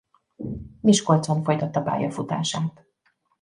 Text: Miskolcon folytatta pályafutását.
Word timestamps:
Miskolcon 0.81 1.43
folytatta 1.43 1.81
pályafutását. 1.81 2.85